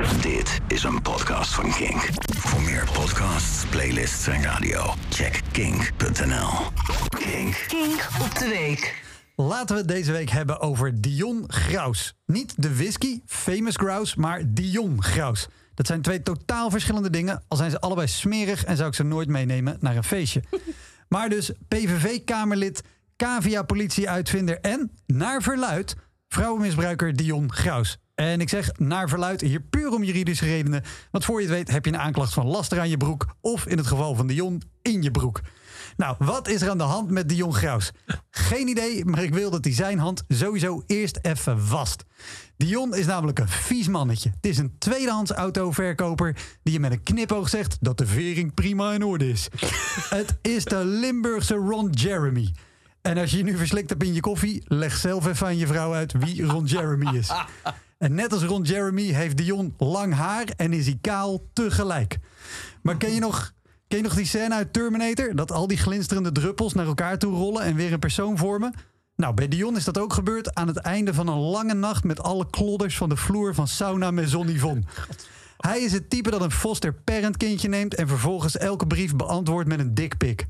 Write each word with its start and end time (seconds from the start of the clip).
Dit 0.00 0.60
is 0.68 0.82
een 0.82 1.02
podcast 1.02 1.54
van 1.54 1.72
Kink. 1.72 2.08
Voor 2.36 2.62
meer 2.62 2.88
podcasts, 2.92 3.66
playlists 3.66 4.26
en 4.26 4.42
radio, 4.42 4.94
check 5.10 5.40
kink.nl. 5.52 6.48
Kink. 7.08 7.64
Kink 7.68 8.08
op 8.20 8.38
de 8.38 8.48
week. 8.48 9.02
Laten 9.36 9.74
we 9.74 9.80
het 9.80 9.88
deze 9.88 10.12
week 10.12 10.30
hebben 10.30 10.60
over 10.60 11.00
Dion 11.00 11.44
Graus. 11.46 12.14
Niet 12.26 12.62
de 12.62 12.76
whisky, 12.76 13.20
famous 13.26 13.76
Graus, 13.76 14.14
maar 14.14 14.42
Dion 14.46 15.02
Graus. 15.02 15.48
Dat 15.74 15.86
zijn 15.86 16.02
twee 16.02 16.22
totaal 16.22 16.70
verschillende 16.70 17.10
dingen, 17.10 17.42
al 17.48 17.56
zijn 17.56 17.70
ze 17.70 17.80
allebei 17.80 18.08
smerig 18.08 18.64
en 18.64 18.76
zou 18.76 18.88
ik 18.88 18.94
ze 18.94 19.02
nooit 19.02 19.28
meenemen 19.28 19.76
naar 19.80 19.96
een 19.96 20.04
feestje. 20.04 20.42
Maar 21.08 21.28
dus 21.28 21.52
PVV-Kamerlid, 21.68 22.82
cavia-politie-uitvinder 23.16 24.60
en, 24.60 24.90
naar 25.06 25.42
verluid, 25.42 25.96
vrouwenmisbruiker 26.30 27.16
Dion 27.16 27.52
Graus. 27.52 27.98
En 28.14 28.40
ik 28.40 28.48
zeg 28.48 28.78
naar 28.78 29.08
verluid 29.08 29.40
hier 29.40 29.60
puur 29.60 29.90
om 29.92 30.04
juridische 30.04 30.44
redenen. 30.44 30.82
Want 31.10 31.24
voor 31.24 31.40
je 31.40 31.46
het 31.46 31.56
weet 31.56 31.70
heb 31.70 31.84
je 31.84 31.92
een 31.92 31.98
aanklacht 31.98 32.32
van 32.32 32.46
laster 32.46 32.80
aan 32.80 32.88
je 32.88 32.96
broek. 32.96 33.26
Of 33.40 33.66
in 33.66 33.76
het 33.76 33.86
geval 33.86 34.14
van 34.14 34.26
Dion 34.26 34.62
in 34.82 35.02
je 35.02 35.10
broek. 35.10 35.40
Nou, 35.96 36.16
wat 36.18 36.48
is 36.48 36.62
er 36.62 36.70
aan 36.70 36.78
de 36.78 36.84
hand 36.84 37.10
met 37.10 37.28
Dion 37.28 37.54
Graus? 37.54 37.92
Geen 38.30 38.68
idee, 38.68 39.04
maar 39.04 39.22
ik 39.22 39.34
wil 39.34 39.50
dat 39.50 39.64
hij 39.64 39.74
zijn 39.74 39.98
hand 39.98 40.24
sowieso 40.28 40.82
eerst 40.86 41.18
even 41.22 41.68
wast. 41.68 42.04
Dion 42.56 42.94
is 42.94 43.06
namelijk 43.06 43.38
een 43.38 43.48
vies 43.48 43.88
mannetje. 43.88 44.30
Het 44.30 44.46
is 44.46 44.58
een 44.58 44.78
tweedehands 44.78 45.30
autoverkoper 45.30 46.36
die 46.62 46.72
je 46.72 46.80
met 46.80 46.92
een 46.92 47.02
knipoog 47.02 47.48
zegt 47.48 47.76
dat 47.80 47.98
de 47.98 48.06
vering 48.06 48.54
prima 48.54 48.92
in 48.92 49.02
orde 49.02 49.28
is. 49.28 49.48
het 50.18 50.38
is 50.42 50.64
de 50.64 50.84
Limburgse 50.84 51.54
Ron 51.54 51.90
Jeremy. 51.90 52.52
En 53.02 53.18
als 53.18 53.30
je 53.30 53.36
je 53.36 53.42
nu 53.42 53.56
verslikt 53.56 53.90
hebt 53.90 54.02
in 54.02 54.14
je 54.14 54.20
koffie, 54.20 54.62
leg 54.64 54.96
zelf 54.96 55.26
even 55.26 55.46
aan 55.46 55.56
je 55.56 55.66
vrouw 55.66 55.92
uit 55.94 56.12
wie 56.18 56.44
Ron 56.44 56.64
Jeremy 56.64 57.16
is. 57.16 57.30
En 57.98 58.14
net 58.14 58.32
als 58.32 58.42
Ron 58.42 58.62
Jeremy 58.62 59.02
heeft 59.02 59.36
Dion 59.36 59.74
lang 59.78 60.14
haar 60.14 60.44
en 60.56 60.72
is 60.72 60.86
hij 60.86 60.98
kaal 61.00 61.48
tegelijk. 61.52 62.18
Maar 62.82 62.96
ken 62.96 63.14
je 63.14 63.20
nog, 63.20 63.52
ken 63.88 63.98
je 63.98 64.04
nog 64.04 64.14
die 64.14 64.26
scène 64.26 64.54
uit 64.54 64.72
Terminator? 64.72 65.34
Dat 65.34 65.52
al 65.52 65.66
die 65.66 65.76
glinsterende 65.78 66.32
druppels 66.32 66.74
naar 66.74 66.86
elkaar 66.86 67.18
toe 67.18 67.34
rollen 67.34 67.62
en 67.62 67.74
weer 67.74 67.92
een 67.92 67.98
persoon 67.98 68.38
vormen? 68.38 68.74
Nou, 69.16 69.34
bij 69.34 69.48
Dion 69.48 69.76
is 69.76 69.84
dat 69.84 69.98
ook 69.98 70.12
gebeurd 70.12 70.54
aan 70.54 70.66
het 70.66 70.76
einde 70.76 71.14
van 71.14 71.28
een 71.28 71.38
lange 71.38 71.74
nacht 71.74 72.04
met 72.04 72.22
alle 72.22 72.50
klodders 72.50 72.96
van 72.96 73.08
de 73.08 73.16
vloer 73.16 73.54
van 73.54 73.68
Sauna 73.68 74.10
Maison 74.10 74.48
Yvonne. 74.48 74.82
Hij 75.56 75.80
is 75.80 75.92
het 75.92 76.10
type 76.10 76.30
dat 76.30 76.40
een 76.40 76.50
foster 76.50 76.94
parent 76.94 77.36
kindje 77.36 77.68
neemt 77.68 77.94
en 77.94 78.08
vervolgens 78.08 78.56
elke 78.56 78.86
brief 78.86 79.16
beantwoordt 79.16 79.68
met 79.68 79.78
een 79.78 79.94
dikpik. 79.94 80.46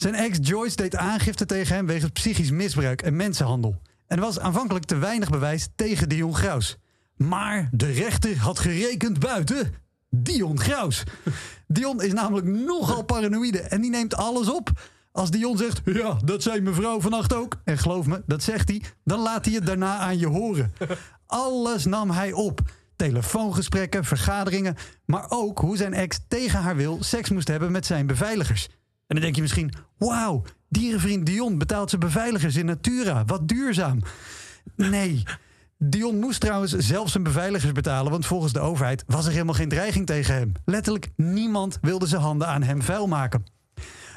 Zijn 0.00 0.14
ex 0.14 0.38
Joyce 0.40 0.76
deed 0.76 0.96
aangifte 0.96 1.46
tegen 1.46 1.74
hem 1.74 1.86
wegens 1.86 2.10
psychisch 2.10 2.50
misbruik 2.50 3.02
en 3.02 3.16
mensenhandel. 3.16 3.80
En 4.06 4.16
er 4.16 4.22
was 4.22 4.38
aanvankelijk 4.38 4.84
te 4.84 4.96
weinig 4.96 5.30
bewijs 5.30 5.68
tegen 5.74 6.08
Dion 6.08 6.34
Graus. 6.34 6.76
Maar 7.16 7.68
de 7.72 7.90
rechter 7.90 8.38
had 8.38 8.58
gerekend 8.58 9.18
buiten 9.18 9.74
Dion 10.10 10.60
Graus. 10.60 11.02
Dion 11.66 12.02
is 12.02 12.12
namelijk 12.12 12.46
nogal 12.46 13.02
paranoïde 13.02 13.60
en 13.60 13.80
die 13.80 13.90
neemt 13.90 14.14
alles 14.14 14.48
op. 14.48 14.70
Als 15.12 15.30
Dion 15.30 15.56
zegt, 15.56 15.80
ja, 15.84 16.18
dat 16.24 16.42
zei 16.42 16.60
mevrouw 16.60 17.00
vannacht 17.00 17.34
ook. 17.34 17.60
En 17.64 17.78
geloof 17.78 18.06
me, 18.06 18.22
dat 18.26 18.42
zegt 18.42 18.68
hij. 18.68 18.82
Dan 19.04 19.20
laat 19.20 19.44
hij 19.44 19.54
het 19.54 19.66
daarna 19.66 19.98
aan 19.98 20.18
je 20.18 20.26
horen. 20.26 20.72
Alles 21.26 21.84
nam 21.84 22.10
hij 22.10 22.32
op. 22.32 22.60
Telefoongesprekken, 22.96 24.04
vergaderingen. 24.04 24.76
Maar 25.04 25.26
ook 25.28 25.58
hoe 25.58 25.76
zijn 25.76 25.94
ex 25.94 26.18
tegen 26.28 26.60
haar 26.60 26.76
wil 26.76 26.98
seks 27.00 27.30
moest 27.30 27.48
hebben 27.48 27.72
met 27.72 27.86
zijn 27.86 28.06
beveiligers. 28.06 28.68
En 29.10 29.16
dan 29.16 29.24
denk 29.24 29.34
je 29.34 29.42
misschien, 29.42 29.72
wauw, 29.98 30.42
dierenvriend 30.68 31.26
Dion 31.26 31.58
betaalt 31.58 31.88
zijn 31.88 32.00
beveiligers 32.00 32.56
in 32.56 32.66
Natura. 32.66 33.24
Wat 33.24 33.48
duurzaam. 33.48 34.02
Nee. 34.76 35.22
Dion 35.78 36.18
moest 36.18 36.40
trouwens 36.40 36.76
zelf 36.76 37.10
zijn 37.10 37.22
beveiligers 37.22 37.72
betalen, 37.72 38.10
want 38.10 38.26
volgens 38.26 38.52
de 38.52 38.60
overheid 38.60 39.04
was 39.06 39.26
er 39.26 39.32
helemaal 39.32 39.54
geen 39.54 39.68
dreiging 39.68 40.06
tegen 40.06 40.34
hem. 40.34 40.52
Letterlijk 40.64 41.10
niemand 41.16 41.78
wilde 41.80 42.06
zijn 42.06 42.20
handen 42.20 42.48
aan 42.48 42.62
hem 42.62 42.82
vuil 42.82 43.06
maken. 43.06 43.44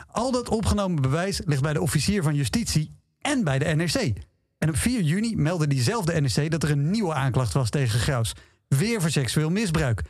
Al 0.07 0.31
dat 0.31 0.49
opgenomen 0.49 1.01
bewijs 1.01 1.41
ligt 1.45 1.61
bij 1.61 1.73
de 1.73 1.81
officier 1.81 2.23
van 2.23 2.35
justitie 2.35 2.95
en 3.21 3.43
bij 3.43 3.59
de 3.59 3.65
NRC. 3.65 4.13
En 4.57 4.69
op 4.69 4.77
4 4.77 5.01
juni 5.01 5.35
meldde 5.35 5.67
diezelfde 5.67 6.21
NRC 6.21 6.51
dat 6.51 6.63
er 6.63 6.71
een 6.71 6.91
nieuwe 6.91 7.13
aanklacht 7.13 7.53
was 7.53 7.69
tegen 7.69 7.99
Graus. 7.99 8.33
Weer 8.67 9.01
voor 9.01 9.11
seksueel 9.11 9.49
misbruik. 9.49 10.01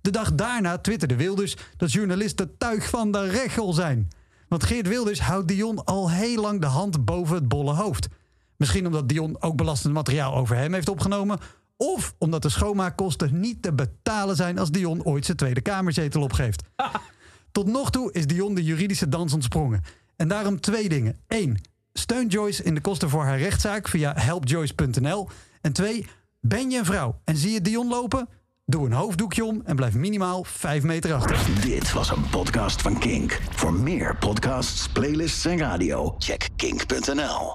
De 0.00 0.10
dag 0.10 0.34
daarna 0.34 0.78
twitterde 0.78 1.16
Wilders 1.16 1.56
dat 1.76 1.92
journalisten 1.92 2.56
tuig 2.58 2.88
van 2.88 3.12
de 3.12 3.30
rechel 3.30 3.72
zijn. 3.72 4.08
Want 4.50 4.64
Geert 4.64 4.88
Wilders 4.88 5.20
houdt 5.20 5.48
Dion 5.48 5.84
al 5.84 6.10
heel 6.10 6.40
lang 6.40 6.60
de 6.60 6.66
hand 6.66 7.04
boven 7.04 7.34
het 7.34 7.48
bolle 7.48 7.74
hoofd. 7.74 8.08
Misschien 8.56 8.86
omdat 8.86 9.08
Dion 9.08 9.42
ook 9.42 9.56
belastend 9.56 9.92
materiaal 9.94 10.36
over 10.36 10.56
hem 10.56 10.74
heeft 10.74 10.88
opgenomen. 10.88 11.38
Of 11.76 12.14
omdat 12.18 12.42
de 12.42 12.48
schoonmaakkosten 12.48 13.40
niet 13.40 13.62
te 13.62 13.72
betalen 13.72 14.36
zijn 14.36 14.58
als 14.58 14.70
Dion 14.70 15.04
ooit 15.04 15.24
zijn 15.24 15.36
Tweede 15.36 15.60
Kamerzetel 15.60 16.22
opgeeft. 16.22 16.62
Tot 17.52 17.66
nog 17.66 17.90
toe 17.90 18.12
is 18.12 18.26
Dion 18.26 18.54
de 18.54 18.64
juridische 18.64 19.08
dans 19.08 19.32
ontsprongen. 19.32 19.82
En 20.16 20.28
daarom 20.28 20.60
twee 20.60 20.88
dingen. 20.88 21.16
Eén, 21.28 21.60
steun 21.92 22.26
Joyce 22.26 22.62
in 22.62 22.74
de 22.74 22.80
kosten 22.80 23.10
voor 23.10 23.24
haar 23.24 23.38
rechtszaak 23.38 23.88
via 23.88 24.12
helpjoyce.nl. 24.16 25.28
En 25.60 25.72
twee, 25.72 26.06
ben 26.40 26.70
je 26.70 26.78
een 26.78 26.84
vrouw 26.84 27.20
en 27.24 27.36
zie 27.36 27.52
je 27.52 27.60
Dion 27.60 27.88
lopen? 27.88 28.28
Doe 28.70 28.86
een 28.86 28.92
hoofddoekje 28.92 29.44
om 29.44 29.62
en 29.64 29.76
blijf 29.76 29.94
minimaal 29.94 30.44
5 30.44 30.82
meter 30.82 31.14
achter. 31.14 31.62
Dit 31.62 31.92
was 31.92 32.10
een 32.10 32.28
podcast 32.30 32.82
van 32.82 32.98
Kink. 32.98 33.40
Voor 33.50 33.72
meer 33.72 34.16
podcasts, 34.16 34.88
playlists 34.88 35.44
en 35.44 35.58
radio, 35.58 36.14
check 36.18 36.48
kink.nl. 36.56 37.48